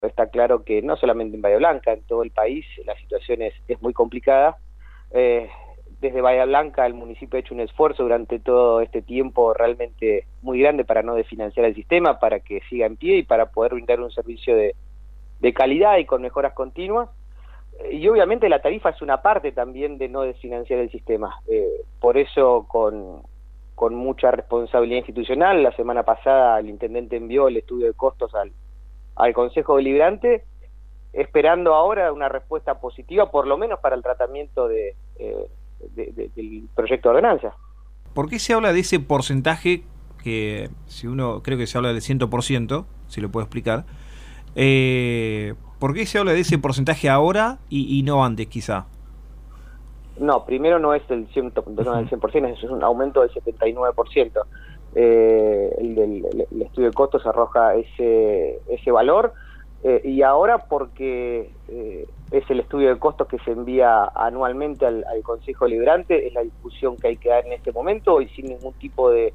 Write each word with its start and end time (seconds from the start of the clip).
Está 0.00 0.28
claro 0.28 0.62
que 0.62 0.80
no 0.80 0.96
solamente 0.96 1.34
en 1.34 1.42
Bahía 1.42 1.56
Blanca, 1.56 1.92
en 1.92 2.02
todo 2.02 2.22
el 2.22 2.30
país 2.30 2.64
la 2.86 2.94
situación 2.96 3.42
es, 3.42 3.54
muy 3.82 3.92
complicada. 3.92 4.56
Eh, 5.10 5.50
desde 6.00 6.20
Bahía 6.20 6.44
Blanca 6.44 6.86
el 6.86 6.94
municipio 6.94 7.36
ha 7.36 7.40
hecho 7.40 7.54
un 7.54 7.60
esfuerzo 7.60 8.04
durante 8.04 8.38
todo 8.38 8.80
este 8.80 9.02
tiempo 9.02 9.52
realmente 9.54 10.26
muy 10.40 10.60
grande 10.60 10.84
para 10.84 11.02
no 11.02 11.16
desfinanciar 11.16 11.66
el 11.66 11.74
sistema, 11.74 12.20
para 12.20 12.38
que 12.38 12.60
siga 12.70 12.86
en 12.86 12.96
pie 12.96 13.16
y 13.16 13.22
para 13.24 13.46
poder 13.50 13.74
brindar 13.74 14.00
un 14.00 14.12
servicio 14.12 14.54
de, 14.54 14.74
calidad 15.52 15.98
y 15.98 16.04
con 16.04 16.22
mejoras 16.22 16.52
continuas. 16.52 17.08
Y 17.90 18.06
obviamente 18.06 18.48
la 18.48 18.62
tarifa 18.62 18.90
es 18.90 19.02
una 19.02 19.20
parte 19.20 19.50
también 19.50 19.98
de 19.98 20.08
no 20.08 20.22
desfinanciar 20.22 20.78
el 20.78 20.90
sistema. 20.92 21.40
Eh, 21.48 21.82
por 22.00 22.18
eso 22.18 22.66
con, 22.68 23.22
con 23.74 23.96
mucha 23.96 24.30
responsabilidad 24.30 24.98
institucional, 24.98 25.60
la 25.60 25.72
semana 25.72 26.04
pasada 26.04 26.60
el 26.60 26.68
intendente 26.68 27.16
envió 27.16 27.48
el 27.48 27.56
estudio 27.56 27.86
de 27.86 27.94
costos 27.94 28.32
al, 28.36 28.52
al 29.18 29.34
Consejo 29.34 29.76
Deliberante, 29.76 30.44
esperando 31.12 31.74
ahora 31.74 32.12
una 32.12 32.28
respuesta 32.28 32.80
positiva, 32.80 33.30
por 33.30 33.46
lo 33.46 33.58
menos 33.58 33.80
para 33.80 33.96
el 33.96 34.02
tratamiento 34.02 34.68
de, 34.68 34.94
eh, 35.18 35.48
del 35.94 36.68
proyecto 36.74 37.08
de 37.08 37.16
ordenanza. 37.16 37.54
¿Por 38.14 38.28
qué 38.28 38.38
se 38.38 38.54
habla 38.54 38.72
de 38.72 38.80
ese 38.80 39.00
porcentaje 39.00 39.82
que, 40.22 40.70
si 40.86 41.06
uno, 41.06 41.42
creo 41.42 41.58
que 41.58 41.66
se 41.66 41.76
habla 41.76 41.92
del 41.92 42.00
100%, 42.00 42.84
si 43.08 43.20
lo 43.20 43.28
puedo 43.30 43.44
explicar, 43.44 43.84
eh, 44.54 45.54
¿por 45.78 45.94
qué 45.94 46.06
se 46.06 46.18
habla 46.18 46.32
de 46.32 46.40
ese 46.40 46.58
porcentaje 46.58 47.08
ahora 47.08 47.58
y, 47.68 48.02
no 48.04 48.24
antes 48.24 48.46
quizá? 48.46 48.86
No, 50.18 50.44
primero 50.44 50.78
no 50.78 50.94
es 50.94 51.02
el 51.10 51.28
100%, 51.28 51.84
no 51.84 51.98
es 51.98 52.12
el 52.12 52.20
100% 52.20 52.52
es 52.52 52.64
un 52.64 52.82
aumento 52.82 53.22
del 53.22 53.30
79% 53.30 54.44
eh, 54.94 55.74
el, 55.78 56.62
estudio 56.62 56.88
de 56.88 56.94
costos 56.94 57.26
arroja 57.26 57.74
ese, 57.74 58.60
ese 58.68 58.90
valor 58.90 59.32
eh, 59.84 60.00
y 60.02 60.22
ahora 60.22 60.58
porque 60.58 61.52
eh, 61.68 62.06
es 62.32 62.50
el 62.50 62.60
estudio 62.60 62.88
de 62.88 62.98
costos 62.98 63.28
que 63.28 63.38
se 63.40 63.52
envía 63.52 64.04
anualmente 64.14 64.84
al, 64.86 65.04
Consejo 65.22 65.68
Liberante, 65.68 66.26
es 66.26 66.34
la 66.34 66.42
discusión 66.42 66.96
que 66.96 67.08
hay 67.08 67.16
que 67.16 67.28
dar 67.28 67.46
en 67.46 67.52
este 67.52 67.70
momento 67.70 68.20
y 68.20 68.28
sin 68.30 68.46
ningún 68.46 68.72
tipo 68.74 69.10
de, 69.10 69.32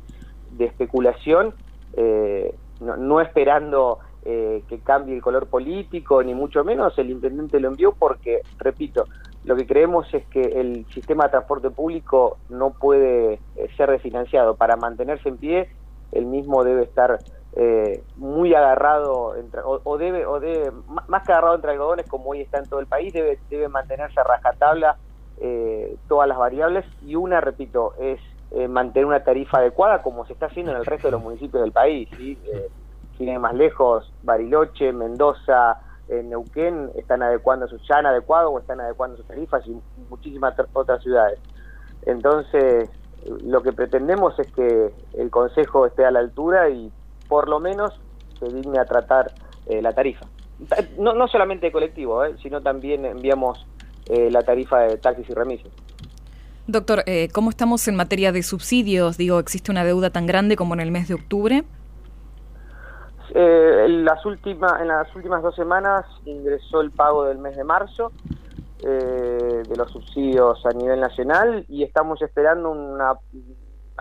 especulación, 0.60 1.54
eh, 1.96 2.54
no, 2.80 3.22
esperando 3.22 4.00
que 4.24 4.80
cambie 4.86 5.14
el 5.16 5.22
color 5.22 5.48
político, 5.48 6.24
ni 6.24 6.34
mucho 6.34 6.64
menos, 6.64 6.98
el 6.98 7.10
intendente 7.10 7.60
lo 7.60 7.68
envió 7.68 7.92
porque, 7.92 8.40
repito, 8.58 9.04
lo 9.46 9.56
que 9.56 9.68
creemos 9.68 10.12
es 10.14 10.26
que 10.28 10.42
el 10.42 10.86
sistema 10.94 11.26
de 11.26 11.32
transporte 11.32 11.70
público 11.70 12.38
no 12.50 12.72
puede 12.72 13.34
eh, 13.56 13.68
ser 13.76 13.90
refinanciado. 13.90 14.56
Para 14.56 14.78
mantenerse 14.78 15.28
en 15.28 15.38
pie, 15.38 15.70
el 16.12 16.26
mismo 16.26 16.64
debe 16.64 16.84
estar 16.84 17.20
eh, 17.56 18.04
muy 18.16 18.54
agarrado, 18.54 19.36
entre, 19.36 19.62
o, 19.64 19.98
debe, 19.98 20.26
o 20.26 20.40
debe, 20.40 20.72
más 21.08 21.24
que 21.24 21.34
agarrado 21.34 21.56
entre 21.56 21.72
algodones, 21.72 22.08
como 22.08 22.30
hoy 22.30 22.42
está 22.42 22.60
en 22.60 22.70
todo 22.70 22.80
el 22.80 22.88
país, 22.88 23.12
debe, 23.12 23.38
debe 23.50 23.68
mantenerse 23.68 24.20
a 24.20 24.24
rajatabla 24.24 24.98
eh, 25.42 25.98
todas 26.08 26.28
las 26.30 26.38
variables. 26.38 26.86
Y 27.02 27.16
una, 27.16 27.42
repito, 27.42 27.94
es 28.00 28.20
mantener 28.70 29.08
una 29.08 29.24
tarifa 29.24 29.58
adecuada, 29.58 30.04
como 30.04 30.28
se 30.28 30.34
está 30.34 30.46
haciendo 30.46 30.72
en 30.72 30.78
el 30.78 30.86
resto 30.86 31.08
de 31.08 31.14
los 31.14 31.24
municipios 31.24 31.64
del 31.64 31.72
país. 31.72 32.08
¿sí? 32.16 32.38
sin 33.18 33.40
más 33.40 33.54
lejos, 33.54 34.12
Bariloche, 34.24 34.92
Mendoza, 34.92 35.80
en 36.10 36.30
Neuquén 36.30 36.92
están 36.96 37.24
adecuando 37.24 37.68
sus, 37.68 37.82
ya 37.88 37.98
han 37.98 38.06
adecuado 38.06 38.52
o 38.52 38.60
están 38.60 38.82
adecuando 38.82 39.18
sus 39.18 39.26
tarifas 39.26 39.66
y 39.68 39.76
muchísimas 40.10 40.54
otras 40.74 41.02
ciudades. 41.02 41.40
Entonces, 42.06 42.90
lo 43.44 43.62
que 43.62 43.72
pretendemos 43.72 44.38
es 44.40 44.52
que 44.52 44.94
el 45.14 45.30
Consejo 45.30 45.86
esté 45.86 46.06
a 46.06 46.12
la 46.12 46.20
altura 46.20 46.70
y 46.70 46.92
por 47.28 47.48
lo 47.50 47.60
menos 47.60 48.00
se 48.40 48.54
digne 48.54 48.80
a 48.80 48.86
tratar 48.86 49.32
eh, 49.68 49.82
la 49.82 49.94
tarifa. 49.94 50.26
No, 50.98 51.14
no 51.14 51.28
solamente 51.28 51.68
de 51.68 51.72
colectivo, 51.72 52.24
eh, 52.24 52.36
sino 52.42 52.62
también 52.62 53.06
enviamos 53.06 53.66
eh, 54.08 54.30
la 54.30 54.44
tarifa 54.44 54.80
de 54.82 54.98
taxis 54.98 55.30
y 55.30 55.34
remises. 55.34 55.72
Doctor, 56.66 57.04
¿cómo 57.34 57.50
estamos 57.50 57.86
en 57.90 57.96
materia 57.98 58.32
de 58.32 58.42
subsidios? 58.42 59.18
Digo, 59.18 59.40
¿existe 59.40 59.70
una 59.70 59.84
deuda 59.84 60.12
tan 60.12 60.26
grande 60.26 60.56
como 60.56 60.74
en 60.74 60.80
el 60.80 60.92
mes 60.92 61.10
de 61.10 61.16
octubre? 61.16 61.66
Eh, 63.32 63.86
en, 63.86 64.06
las 64.06 64.26
últimas, 64.26 64.82
en 64.82 64.90
las 64.90 65.14
últimas 65.16 65.42
dos 65.42 65.56
semanas 65.56 66.06
ingresó 66.26 66.82
el 66.82 66.92
pago 66.92 67.26
del 67.26 67.38
mes 67.38 67.56
de 67.56 67.64
marzo 67.64 68.12
eh, 68.84 69.64
de 69.68 69.76
los 69.76 69.92
subsidios 69.92 70.66
a 70.66 70.72
nivel 70.72 71.00
nacional 71.00 71.66
y 71.70 71.84
estamos 71.84 72.22
esperando 72.22 72.72
una, 72.72 73.14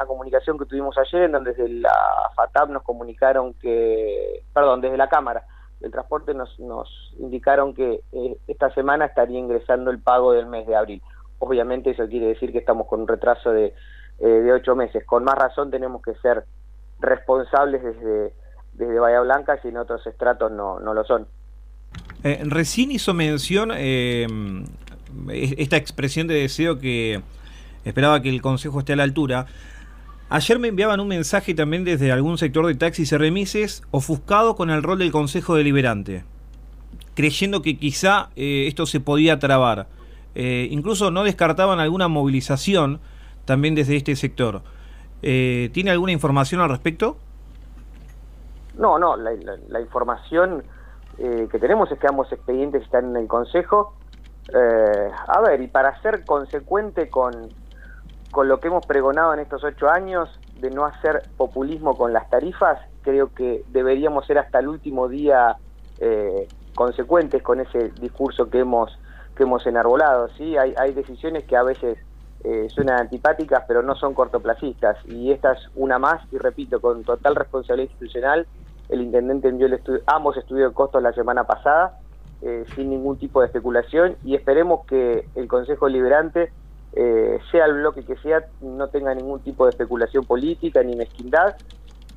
comunicación 0.06 0.58
que 0.58 0.64
tuvimos 0.64 0.96
ayer 0.98 1.24
en 1.24 1.32
donde 1.32 1.52
desde 1.52 1.68
la 1.68 1.92
FATAP 2.34 2.70
nos 2.70 2.82
comunicaron 2.82 3.54
que, 3.54 4.42
perdón, 4.52 4.80
desde 4.80 4.96
la 4.96 5.08
Cámara 5.08 5.44
del 5.80 5.92
Transporte 5.92 6.34
nos, 6.34 6.58
nos 6.58 7.14
indicaron 7.18 7.74
que 7.74 8.00
eh, 8.12 8.36
esta 8.48 8.72
semana 8.74 9.04
estaría 9.04 9.38
ingresando 9.38 9.90
el 9.90 10.00
pago 10.00 10.32
del 10.32 10.46
mes 10.46 10.66
de 10.66 10.74
abril. 10.74 11.02
Obviamente 11.38 11.90
eso 11.90 12.08
quiere 12.08 12.28
decir 12.28 12.52
que 12.52 12.58
estamos 12.58 12.86
con 12.86 13.02
un 13.02 13.08
retraso 13.08 13.50
de, 13.50 13.74
de 14.18 14.52
ocho 14.52 14.74
meses. 14.74 15.04
Con 15.04 15.24
más 15.24 15.34
razón 15.36 15.70
tenemos 15.70 16.00
que 16.02 16.14
ser 16.16 16.44
responsables 17.00 17.82
desde 17.82 18.32
desde 18.74 18.98
Bahía 18.98 19.20
Blanca 19.20 19.58
si 19.62 19.68
en 19.68 19.76
otros 19.76 20.06
estratos 20.06 20.50
no, 20.52 20.80
no 20.80 20.94
lo 20.94 21.04
son. 21.04 21.26
Eh, 22.24 22.40
recién 22.44 22.92
hizo 22.92 23.14
mención 23.14 23.72
eh, 23.74 24.26
esta 25.28 25.76
expresión 25.76 26.26
de 26.28 26.34
deseo 26.34 26.78
que 26.78 27.20
esperaba 27.84 28.22
que 28.22 28.28
el 28.28 28.40
Consejo 28.40 28.78
esté 28.78 28.92
a 28.92 28.96
la 28.96 29.02
altura. 29.02 29.46
Ayer 30.28 30.58
me 30.58 30.68
enviaban 30.68 31.00
un 31.00 31.08
mensaje 31.08 31.52
también 31.52 31.84
desde 31.84 32.12
algún 32.12 32.38
sector 32.38 32.66
de 32.66 32.74
taxis 32.74 33.12
y 33.12 33.16
remises 33.16 33.82
ofuscado 33.90 34.56
con 34.56 34.70
el 34.70 34.82
rol 34.82 34.98
del 34.98 35.10
Consejo 35.10 35.56
Deliberante, 35.56 36.24
creyendo 37.14 37.60
que 37.60 37.76
quizá 37.76 38.30
eh, 38.36 38.66
esto 38.66 38.86
se 38.86 39.00
podía 39.00 39.38
trabar. 39.38 39.88
incluso 40.34 41.10
no 41.10 41.24
descartaban 41.24 41.78
alguna 41.78 42.08
movilización 42.08 43.00
también 43.44 43.74
desde 43.74 43.96
este 43.96 44.16
sector. 44.16 44.62
¿Tiene 45.20 45.90
alguna 45.90 46.12
información 46.12 46.62
al 46.62 46.70
respecto? 46.70 47.18
No, 48.76 48.98
no, 48.98 49.16
la, 49.16 49.80
información 49.80 50.62
eh, 51.18 51.48
que 51.50 51.58
tenemos 51.58 51.90
es 51.92 51.98
que 51.98 52.06
ambos 52.06 52.32
expedientes 52.32 52.82
están 52.82 53.10
en 53.10 53.16
el 53.16 53.28
Consejo. 53.28 53.94
Eh, 54.52 55.10
a 55.28 55.40
ver, 55.40 55.60
y 55.60 55.68
para 55.68 56.00
ser 56.00 56.24
consecuente 56.24 57.10
con, 57.10 57.32
con 58.30 58.48
lo 58.48 58.60
que 58.60 58.68
hemos 58.68 58.86
pregonado 58.86 59.34
en 59.34 59.40
estos 59.40 59.62
ocho 59.62 59.88
años 59.88 60.28
de 60.58 60.70
no 60.70 60.84
hacer 60.84 61.22
populismo 61.36 61.96
con 61.96 62.12
las 62.12 62.30
tarifas, 62.30 62.80
creo 63.02 63.32
que 63.34 63.64
deberíamos 63.68 64.26
ser 64.26 64.38
hasta 64.38 64.60
el 64.60 64.68
último 64.68 65.08
día 65.08 65.56
eh, 65.98 66.48
consecuentes 66.74 67.42
con 67.42 67.60
ese 67.60 67.90
discurso 68.00 68.48
que 68.48 68.60
hemos 68.60 68.98
que 69.36 69.44
hemos 69.44 69.66
enarbolado. 69.66 70.28
¿sí? 70.36 70.56
Hay, 70.58 70.74
hay 70.76 70.92
decisiones 70.92 71.44
que 71.44 71.56
a 71.56 71.62
veces 71.62 71.98
suenan 72.70 72.98
antipáticas, 72.98 73.62
pero 73.68 73.82
no 73.82 73.94
son 73.94 74.14
cortoplacistas, 74.14 74.98
y 75.06 75.30
esta 75.30 75.52
es 75.52 75.60
una 75.76 76.00
más, 76.00 76.20
y 76.32 76.38
repito, 76.38 76.80
con 76.80 77.04
total 77.04 77.36
responsabilidad 77.36 77.92
institucional, 77.92 78.48
el 78.92 79.00
intendente 79.00 79.48
envió 79.48 79.66
el 79.66 79.80
ambos 80.06 80.36
estudios 80.36 80.70
de 80.70 80.74
costos 80.74 81.02
la 81.02 81.12
semana 81.12 81.44
pasada, 81.44 81.98
eh, 82.42 82.64
sin 82.74 82.90
ningún 82.90 83.18
tipo 83.18 83.40
de 83.40 83.46
especulación, 83.46 84.16
y 84.22 84.34
esperemos 84.34 84.84
que 84.86 85.26
el 85.34 85.48
Consejo 85.48 85.88
Liberante, 85.88 86.52
eh, 86.94 87.38
sea 87.50 87.64
el 87.64 87.74
bloque 87.74 88.04
que 88.04 88.16
sea, 88.16 88.44
no 88.60 88.88
tenga 88.88 89.14
ningún 89.14 89.40
tipo 89.40 89.64
de 89.64 89.70
especulación 89.70 90.24
política 90.26 90.82
ni 90.82 90.94
mezquindad, 90.94 91.56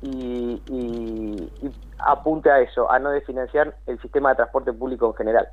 y, 0.02 0.60
y 0.68 1.50
apunte 1.98 2.50
a 2.50 2.60
eso, 2.60 2.90
a 2.90 2.98
no 2.98 3.10
desfinanciar 3.10 3.74
el 3.86 3.98
sistema 4.00 4.30
de 4.30 4.36
transporte 4.36 4.72
público 4.72 5.06
en 5.06 5.14
general. 5.14 5.48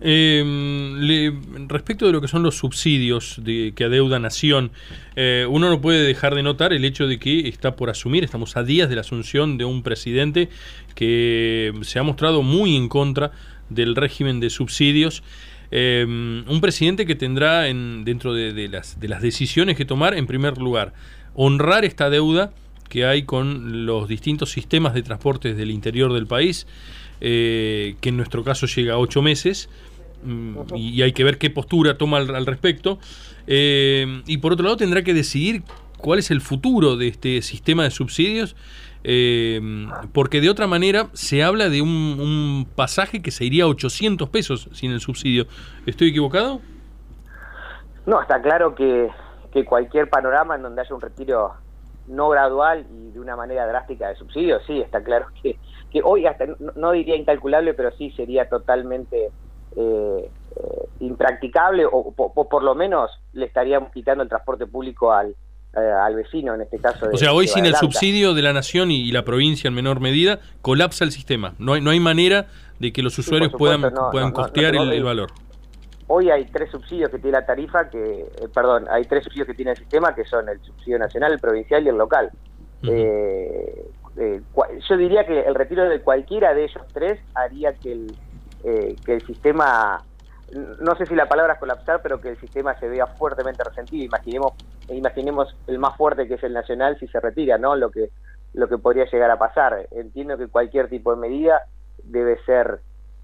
Eh, 0.00 1.32
respecto 1.68 2.06
de 2.06 2.12
lo 2.12 2.20
que 2.20 2.28
son 2.28 2.42
los 2.42 2.56
subsidios 2.56 3.40
de, 3.42 3.72
que 3.74 3.84
adeuda 3.84 4.18
Nación, 4.18 4.70
eh, 5.14 5.46
uno 5.48 5.70
no 5.70 5.80
puede 5.80 6.02
dejar 6.02 6.34
de 6.34 6.42
notar 6.42 6.72
el 6.72 6.84
hecho 6.84 7.06
de 7.06 7.18
que 7.18 7.48
está 7.48 7.76
por 7.76 7.88
asumir, 7.88 8.24
estamos 8.24 8.56
a 8.56 8.62
días 8.62 8.88
de 8.88 8.94
la 8.96 9.00
asunción 9.00 9.56
de 9.56 9.64
un 9.64 9.82
presidente 9.82 10.50
que 10.94 11.72
se 11.82 11.98
ha 11.98 12.02
mostrado 12.02 12.42
muy 12.42 12.76
en 12.76 12.88
contra 12.88 13.32
del 13.70 13.96
régimen 13.96 14.40
de 14.40 14.50
subsidios. 14.50 15.22
Eh, 15.70 16.04
un 16.06 16.60
presidente 16.60 17.06
que 17.06 17.14
tendrá 17.14 17.68
en, 17.68 18.04
dentro 18.04 18.34
de, 18.34 18.68
las, 18.68 19.00
de 19.00 19.08
las 19.08 19.22
decisiones 19.22 19.76
que 19.76 19.84
tomar, 19.84 20.14
en 20.14 20.26
primer 20.26 20.58
lugar, 20.58 20.92
honrar 21.34 21.84
esta 21.84 22.10
deuda 22.10 22.52
que 22.88 23.04
hay 23.04 23.24
con 23.24 23.84
los 23.84 24.08
distintos 24.08 24.50
sistemas 24.50 24.94
de 24.94 25.02
transportes 25.02 25.56
del 25.56 25.70
interior 25.70 26.12
del 26.12 26.26
país, 26.26 26.66
eh, 27.20 27.96
que 28.00 28.10
en 28.10 28.16
nuestro 28.16 28.44
caso 28.44 28.66
llega 28.66 28.94
a 28.94 28.98
ocho 28.98 29.22
meses, 29.22 29.68
y, 30.74 31.02
hay 31.02 31.12
que 31.12 31.24
ver 31.24 31.38
qué 31.38 31.50
postura 31.50 31.98
toma 31.98 32.18
al, 32.18 32.46
respecto. 32.46 32.98
Eh, 33.46 34.22
y 34.26 34.38
por 34.38 34.52
otro 34.52 34.64
lado 34.64 34.76
tendrá 34.76 35.02
que 35.02 35.14
decidir 35.14 35.62
cuál 35.98 36.18
es 36.18 36.30
el 36.30 36.40
futuro 36.40 36.96
de 36.96 37.08
este 37.08 37.42
sistema 37.42 37.84
de 37.84 37.90
subsidios, 37.90 38.56
eh, 39.04 39.60
porque 40.12 40.40
de 40.40 40.50
otra 40.50 40.66
manera 40.66 41.08
se 41.12 41.42
habla 41.42 41.68
de 41.68 41.82
un, 41.82 42.66
pasaje 42.74 43.22
que 43.22 43.30
se 43.30 43.44
iría 43.44 43.64
a 43.64 43.68
800 43.68 44.28
pesos 44.28 44.68
sin 44.72 44.90
el 44.90 45.00
subsidio. 45.00 45.46
¿Estoy 45.86 46.08
equivocado? 46.08 46.60
No, 48.04 48.20
está 48.20 48.40
claro 48.40 48.74
que, 48.74 49.08
que 49.52 49.64
cualquier 49.64 50.08
panorama 50.08 50.56
en 50.56 50.62
donde 50.62 50.82
haya 50.82 50.94
un 50.94 51.00
retiro 51.00 51.54
no 52.06 52.28
gradual 52.28 52.86
y 52.90 53.12
de 53.12 53.18
una 53.18 53.34
manera 53.34 53.66
drástica 53.66 54.08
de 54.08 54.16
subsidios, 54.16 54.62
sí, 54.66 54.80
está 54.80 55.02
claro 55.02 55.26
que 55.42 55.58
que 55.90 56.02
hoy 56.02 56.26
hasta 56.26 56.46
no, 56.74 56.92
diría 56.92 57.16
incalculable, 57.16 57.74
pero 57.74 57.90
sí 57.92 58.10
sería 58.12 58.48
totalmente 58.48 59.30
eh, 59.76 60.30
impracticable 61.00 61.84
o, 61.90 62.12
por 62.12 62.62
lo 62.62 62.74
menos 62.74 63.10
le 63.32 63.46
estaríamos 63.46 63.92
quitando 63.92 64.22
el 64.22 64.28
transporte 64.28 64.66
público 64.66 65.12
al, 65.12 65.34
al 65.74 66.14
vecino, 66.14 66.54
en 66.54 66.62
este 66.62 66.78
caso. 66.78 67.08
o 67.12 67.16
sea, 67.18 67.32
hoy 67.32 67.46
sin 67.46 67.66
el 67.66 67.74
subsidio 67.74 68.32
de 68.32 68.42
la 68.42 68.52
nación 68.52 68.90
y, 68.90 69.12
la 69.12 69.22
provincia 69.24 69.68
en 69.68 69.74
menor 69.74 70.00
medida, 70.00 70.40
colapsa 70.62 71.04
el 71.04 71.12
sistema. 71.12 71.54
No 71.58 71.74
hay, 71.74 71.82
no 71.82 71.90
hay 71.90 72.00
manera 72.00 72.46
de 72.78 72.92
que 72.92 73.02
los 73.02 73.18
usuarios 73.18 73.52
puedan, 73.52 73.82
puedan 74.10 74.32
costear 74.32 74.74
el, 74.74 75.04
valor. 75.04 75.30
Hoy 76.08 76.30
hay 76.30 76.44
tres 76.46 76.70
subsidios 76.70 77.10
que 77.10 77.18
tiene 77.18 77.38
la 77.38 77.44
tarifa, 77.44 77.90
que 77.90 78.20
eh, 78.20 78.48
perdón, 78.54 78.86
hay 78.88 79.04
tres 79.04 79.24
subsidios 79.24 79.48
que 79.48 79.54
tiene 79.54 79.72
el 79.72 79.76
sistema, 79.76 80.14
que 80.14 80.24
son 80.24 80.48
el 80.48 80.60
subsidio 80.60 80.98
nacional, 80.98 81.32
el 81.32 81.40
provincial 81.40 81.84
y 81.84 81.88
el 81.88 81.96
local. 81.96 82.30
Eh, 82.84 83.90
eh, 84.16 84.40
yo 84.88 84.96
diría 84.96 85.26
que 85.26 85.40
el 85.40 85.54
retiro 85.54 85.88
de 85.88 86.00
cualquiera 86.00 86.54
de 86.54 86.64
ellos 86.64 86.82
tres 86.92 87.18
haría 87.34 87.74
que 87.74 87.92
el, 87.92 88.16
que 89.04 89.14
el 89.14 89.24
sistema 89.26 90.02
no 90.52 90.94
sé 90.96 91.06
si 91.06 91.14
la 91.14 91.26
palabra 91.26 91.54
es 91.54 91.58
colapsar, 91.58 92.00
pero 92.02 92.20
que 92.20 92.30
el 92.30 92.40
sistema 92.40 92.78
se 92.78 92.88
vea 92.88 93.06
fuertemente 93.06 93.64
resentido. 93.64 94.04
Imaginemos, 94.04 94.52
imaginemos 94.88 95.56
el 95.66 95.78
más 95.78 95.96
fuerte 95.96 96.28
que 96.28 96.34
es 96.34 96.42
el 96.44 96.52
nacional 96.52 96.98
si 96.98 97.08
se 97.08 97.20
retira, 97.20 97.58
¿no? 97.58 97.74
Lo 97.74 97.90
que, 97.90 98.10
lo 98.52 98.68
que 98.68 98.78
podría 98.78 99.06
llegar 99.06 99.30
a 99.30 99.38
pasar. 99.38 99.88
Entiendo 99.90 100.38
que 100.38 100.48
cualquier 100.48 100.88
tipo 100.88 101.14
de 101.14 101.20
medida 101.20 101.62
debe 102.04 102.38
ser, 102.44 102.80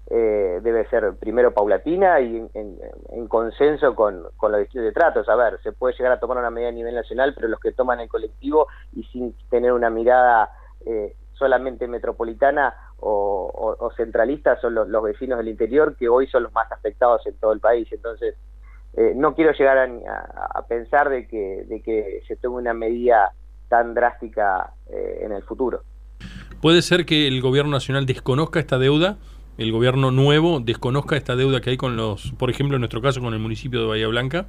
eh, 0.09 0.59
debe 0.61 0.87
ser 0.89 1.13
primero 1.15 1.53
paulatina 1.53 2.19
y 2.19 2.45
en, 2.53 3.27
consenso 3.29 3.95
con, 3.95 4.27
con 4.35 4.51
los 4.51 4.59
distintos 4.59 4.87
de 4.87 4.91
tratos. 4.91 5.29
A 5.29 5.35
ver, 5.35 5.61
se 5.63 5.71
puede 5.71 5.95
llegar 5.95 6.11
a 6.11 6.19
tomar 6.19 6.37
una 6.37 6.49
medida 6.49 6.69
a 6.69 6.73
nivel 6.73 6.93
nacional, 6.93 7.33
pero 7.33 7.47
los 7.47 7.59
que 7.61 7.71
toman 7.71 8.01
el 8.01 8.09
colectivo 8.09 8.67
y 8.93 9.03
sin 9.05 9.33
tener 9.49 9.71
una 9.71 9.89
mirada 9.89 10.49
eh, 10.85 11.15
solamente 11.33 11.87
metropolitana 11.87 12.75
o, 13.05 13.91
centralistas 13.95 14.59
son 14.61 14.75
los, 14.75 15.03
vecinos 15.03 15.37
del 15.37 15.49
interior 15.49 15.95
que 15.95 16.07
hoy 16.09 16.27
son 16.27 16.43
los 16.43 16.53
más 16.53 16.71
afectados 16.71 17.25
en 17.27 17.35
todo 17.35 17.53
el 17.53 17.59
país. 17.59 17.87
Entonces, 17.91 18.35
eh, 18.95 19.13
no 19.15 19.35
quiero 19.35 19.51
llegar 19.53 19.77
a, 19.77 20.61
pensar 20.67 21.09
de 21.09 21.27
que, 21.27 21.65
de 21.67 21.81
que 21.81 22.21
se 22.27 22.35
tome 22.35 22.57
una 22.57 22.73
medida 22.73 23.33
tan 23.67 23.93
drástica 23.93 24.73
eh, 24.89 25.21
en 25.23 25.31
el 25.31 25.43
futuro. 25.43 25.81
¿Puede 26.61 26.81
ser 26.81 27.05
que 27.05 27.27
el 27.27 27.41
gobierno 27.41 27.71
nacional 27.71 28.05
desconozca 28.05 28.59
esta 28.59 28.77
deuda? 28.77 29.17
¿El 29.57 29.71
gobierno 29.71 30.11
nuevo 30.11 30.59
desconozca 30.59 31.15
esta 31.15 31.35
deuda 31.35 31.61
que 31.61 31.71
hay 31.71 31.77
con 31.77 31.95
los, 31.95 32.31
por 32.33 32.49
ejemplo, 32.49 32.75
en 32.75 32.81
nuestro 32.81 33.01
caso, 33.01 33.21
con 33.21 33.33
el 33.33 33.39
municipio 33.39 33.81
de 33.81 33.87
Bahía 33.87 34.07
Blanca? 34.07 34.45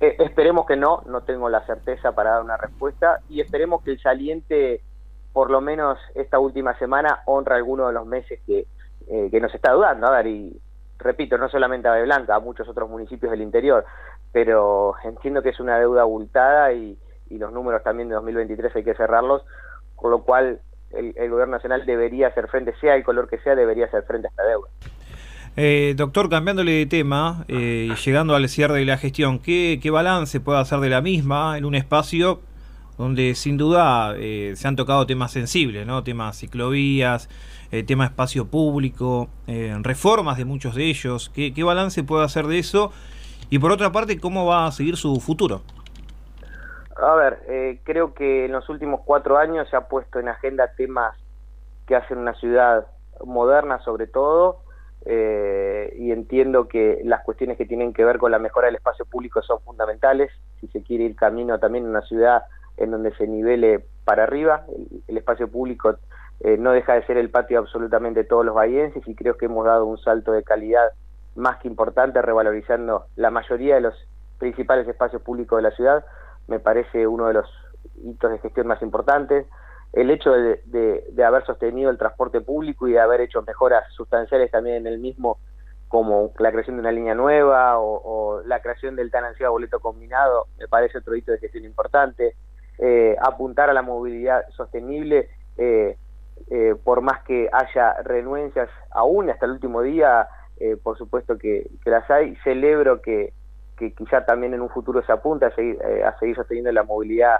Eh, 0.00 0.16
esperemos 0.18 0.66
que 0.66 0.76
no, 0.76 1.02
no 1.06 1.22
tengo 1.22 1.48
la 1.48 1.64
certeza 1.66 2.12
para 2.12 2.30
dar 2.30 2.42
una 2.42 2.56
respuesta 2.56 3.20
y 3.28 3.40
esperemos 3.40 3.82
que 3.82 3.92
el 3.92 4.00
saliente 4.00 4.82
por 5.32 5.50
lo 5.50 5.60
menos 5.60 5.98
esta 6.14 6.38
última 6.38 6.78
semana 6.78 7.20
honra 7.26 7.56
alguno 7.56 7.86
de 7.86 7.92
los 7.92 8.06
meses 8.06 8.40
que, 8.46 8.66
eh, 9.08 9.28
que 9.30 9.40
nos 9.40 9.54
está 9.54 9.72
dudando. 9.72 10.06
A 10.06 10.10
ver, 10.10 10.26
y 10.26 10.60
repito, 10.98 11.38
no 11.38 11.48
solamente 11.48 11.88
a 11.88 12.02
Blanca, 12.02 12.34
a 12.34 12.40
muchos 12.40 12.68
otros 12.68 12.88
municipios 12.88 13.30
del 13.30 13.42
interior, 13.42 13.84
pero 14.32 14.94
entiendo 15.04 15.42
que 15.42 15.50
es 15.50 15.60
una 15.60 15.78
deuda 15.78 16.02
abultada 16.02 16.72
y, 16.72 16.98
y 17.30 17.38
los 17.38 17.52
números 17.52 17.82
también 17.82 18.08
de 18.08 18.16
2023 18.16 18.76
hay 18.76 18.84
que 18.84 18.94
cerrarlos, 18.94 19.42
con 19.96 20.10
lo 20.10 20.22
cual 20.22 20.60
el, 20.90 21.30
gobierno 21.30 21.56
nacional 21.56 21.86
debería 21.86 22.28
hacer 22.28 22.48
frente, 22.48 22.74
sea 22.80 22.96
el 22.96 23.04
color 23.04 23.28
que 23.28 23.38
sea, 23.38 23.54
debería 23.54 23.86
hacer 23.86 24.02
frente 24.04 24.26
a 24.26 24.30
esta 24.30 24.44
deuda. 24.44 24.68
Eh, 25.56 25.94
doctor, 25.96 26.28
cambiándole 26.28 26.72
de 26.72 26.86
tema 26.86 27.44
eh, 27.48 27.92
llegando 28.04 28.34
al 28.34 28.48
cierre 28.48 28.78
de 28.78 28.84
la 28.84 28.98
gestión, 28.98 29.40
¿qué, 29.40 29.78
¿qué 29.82 29.90
balance 29.90 30.40
puede 30.40 30.58
hacer 30.60 30.78
de 30.80 30.88
la 30.88 31.00
misma 31.00 31.58
en 31.58 31.64
un 31.64 31.74
espacio 31.74 32.40
donde 33.00 33.34
sin 33.34 33.56
duda 33.56 34.14
eh, 34.18 34.52
se 34.56 34.68
han 34.68 34.76
tocado 34.76 35.06
temas 35.06 35.32
sensibles, 35.32 35.86
¿no? 35.86 36.04
temas 36.04 36.38
ciclovías, 36.38 37.30
eh, 37.72 37.82
tema 37.82 38.04
espacio 38.04 38.48
público, 38.48 39.30
eh, 39.46 39.74
reformas 39.80 40.36
de 40.36 40.44
muchos 40.44 40.74
de 40.74 40.84
ellos. 40.84 41.30
¿Qué, 41.34 41.64
balance 41.64 42.04
puede 42.04 42.26
hacer 42.26 42.46
de 42.46 42.58
eso? 42.58 42.92
Y 43.48 43.58
por 43.58 43.72
otra 43.72 43.90
parte, 43.90 44.20
¿cómo 44.20 44.44
va 44.44 44.66
a 44.66 44.72
seguir 44.72 44.98
su 44.98 45.18
futuro? 45.18 45.62
A 46.94 47.14
ver, 47.14 47.80
creo 47.84 48.12
que 48.12 48.44
en 48.44 48.52
los 48.52 48.68
últimos 48.68 49.00
cuatro 49.06 49.38
años 49.38 49.66
se 49.70 49.76
ha 49.76 49.88
puesto 49.88 50.18
en 50.18 50.28
agenda 50.28 50.70
temas 50.76 51.16
que 51.86 51.96
hacen 51.96 52.18
una 52.18 52.34
ciudad 52.34 52.86
moderna 53.24 53.78
sobre 53.82 54.08
todo, 54.08 54.58
y 55.06 56.12
entiendo 56.12 56.68
que 56.68 57.00
las 57.04 57.24
cuestiones 57.24 57.56
que 57.56 57.64
tienen 57.64 57.94
que 57.94 58.04
ver 58.04 58.18
con 58.18 58.30
la 58.30 58.38
mejora 58.38 58.66
del 58.66 58.76
espacio 58.76 59.06
público 59.06 59.40
son 59.40 59.62
fundamentales, 59.62 60.30
si 60.60 60.68
se 60.68 60.82
quiere 60.82 61.04
ir 61.04 61.16
camino 61.16 61.58
también 61.58 61.84
en 61.84 61.90
una 61.90 62.02
ciudad 62.02 62.42
en 62.80 62.90
donde 62.90 63.14
se 63.14 63.26
nivele 63.26 63.84
para 64.04 64.24
arriba. 64.24 64.64
El, 65.06 65.16
espacio 65.16 65.48
público 65.48 65.94
eh, 66.40 66.56
no 66.56 66.72
deja 66.72 66.94
de 66.94 67.06
ser 67.06 67.18
el 67.18 67.30
patio 67.30 67.58
absolutamente 67.58 68.24
todos 68.24 68.44
los 68.44 68.54
bahienses 68.54 69.06
y 69.06 69.14
creo 69.14 69.36
que 69.36 69.46
hemos 69.46 69.66
dado 69.66 69.84
un 69.84 69.98
salto 69.98 70.32
de 70.32 70.42
calidad 70.42 70.88
más 71.36 71.58
que 71.58 71.68
importante 71.68 72.20
revalorizando 72.22 73.04
la 73.16 73.30
mayoría 73.30 73.76
de 73.76 73.82
los 73.82 73.94
principales 74.38 74.88
espacios 74.88 75.22
públicos 75.22 75.58
de 75.58 75.62
la 75.62 75.76
ciudad. 75.76 76.04
Me 76.48 76.58
parece 76.58 77.06
uno 77.06 77.28
de 77.28 77.34
los 77.34 77.46
hitos 78.02 78.30
de 78.30 78.38
gestión 78.38 78.66
más 78.66 78.82
importantes. 78.82 79.46
El 79.92 80.10
hecho 80.10 80.32
de, 80.32 81.04
haber 81.24 81.44
sostenido 81.44 81.90
el 81.90 81.98
transporte 81.98 82.40
público 82.40 82.88
y 82.88 82.92
de 82.92 83.00
haber 83.00 83.20
hecho 83.20 83.42
mejoras 83.42 83.84
sustanciales 83.94 84.50
también 84.50 84.76
en 84.76 84.86
el 84.86 84.98
mismo, 84.98 85.38
como 85.88 86.32
la 86.38 86.52
creación 86.52 86.76
de 86.76 86.80
una 86.80 86.92
línea 86.92 87.14
nueva 87.14 87.78
o, 87.78 88.00
o 88.02 88.42
la 88.44 88.60
creación 88.62 88.96
del 88.96 89.10
tan 89.10 89.24
ansiado 89.24 89.52
boleto 89.52 89.80
combinado, 89.80 90.46
me 90.58 90.68
parece 90.68 90.98
otro 90.98 91.16
hito 91.16 91.32
de 91.32 91.38
gestión 91.38 91.64
importante 91.64 92.36
eh, 92.82 93.14
apuntar 93.20 93.68
a 93.68 93.74
la 93.74 93.82
movilidad 93.82 94.48
sostenible, 94.56 95.28
eh, 95.58 95.98
eh, 96.50 96.74
por 96.82 97.02
más 97.02 97.22
que 97.24 97.46
haya 97.52 97.92
renuencias 98.04 98.70
aún 98.90 99.28
hasta 99.28 99.44
el 99.44 99.52
último 99.52 99.82
día, 99.82 100.26
por 100.82 100.96
supuesto 100.96 101.38
que, 101.38 101.70
las 101.86 102.10
hay, 102.10 102.36
celebro 102.44 103.00
que, 103.00 103.32
que 103.78 103.92
quizá 103.92 104.24
también 104.26 104.52
en 104.52 104.60
un 104.60 104.68
futuro 104.68 105.02
se 105.02 105.12
apunta 105.12 105.46
a 105.46 105.54
seguir, 105.54 105.78
a 106.04 106.18
seguir 106.18 106.36
sosteniendo 106.36 106.70
la 106.70 106.82
movilidad 106.82 107.38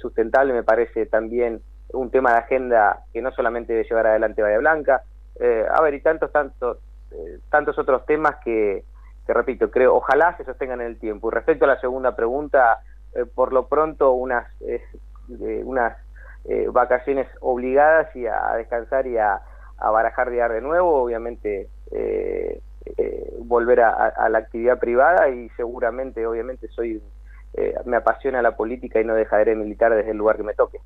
sustentable, 0.00 0.52
me 0.52 0.64
parece 0.64 1.06
también 1.06 1.60
un 1.92 2.10
tema 2.10 2.32
de 2.32 2.38
agenda 2.38 3.04
que 3.12 3.22
no 3.22 3.30
solamente 3.30 3.72
debe 3.72 3.88
llevar 3.88 4.08
adelante 4.08 4.42
Bahía 4.42 4.58
Blanca, 4.58 5.02
a 5.72 5.82
ver, 5.82 5.94
y 5.94 6.00
tantos, 6.00 6.32
tantos, 6.32 6.78
tantos 7.48 7.78
otros 7.78 8.04
temas 8.06 8.36
que, 8.44 8.82
que, 9.24 9.32
repito, 9.32 9.70
creo, 9.70 9.94
ojalá 9.94 10.36
se 10.36 10.44
sostengan 10.44 10.80
en 10.80 10.88
el 10.88 10.98
tiempo. 10.98 11.28
Y 11.28 11.34
respecto 11.34 11.64
a 11.64 11.68
la 11.68 11.80
segunda 11.80 12.16
pregunta, 12.16 12.80
eh, 13.14 13.24
por 13.24 13.52
lo 13.52 13.68
pronto 13.68 14.12
unas, 14.12 14.46
eh, 14.62 14.82
unas 15.64 15.96
eh, 16.44 16.68
vacaciones 16.70 17.26
obligadas 17.40 18.14
y 18.14 18.26
a, 18.26 18.54
descansar 18.56 19.06
y 19.06 19.18
a, 19.18 19.40
barajar 19.78 20.30
de 20.30 20.36
de 20.48 20.60
nuevo, 20.60 21.02
obviamente 21.02 21.68
volver 23.38 23.80
a, 23.80 24.28
la 24.28 24.38
actividad 24.38 24.78
privada 24.78 25.28
y 25.28 25.48
seguramente, 25.50 26.26
obviamente, 26.26 26.68
soy 26.68 27.02
me 27.84 27.96
apasiona 27.96 28.42
la 28.42 28.56
política 28.56 29.00
y 29.00 29.04
no 29.04 29.14
dejaré 29.14 29.52
de 29.52 29.56
militar 29.56 29.94
desde 29.94 30.10
el 30.10 30.16
lugar 30.16 30.36
que 30.36 30.42
me 30.42 30.54
toque. 30.54 30.78